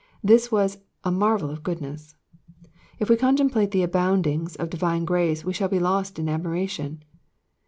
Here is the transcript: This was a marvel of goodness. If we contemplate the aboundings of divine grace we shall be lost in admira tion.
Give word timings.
This 0.23 0.51
was 0.51 0.79
a 1.03 1.11
marvel 1.11 1.51
of 1.51 1.61
goodness. 1.61 2.15
If 2.97 3.07
we 3.07 3.15
contemplate 3.17 3.69
the 3.69 3.83
aboundings 3.83 4.55
of 4.55 4.71
divine 4.71 5.05
grace 5.05 5.45
we 5.45 5.53
shall 5.53 5.69
be 5.69 5.77
lost 5.77 6.17
in 6.17 6.25
admira 6.25 6.67
tion. 6.67 7.03